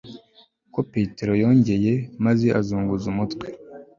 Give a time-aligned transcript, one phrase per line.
[0.73, 1.93] ko petero yongeye,
[2.25, 3.45] maze azunguza umutwe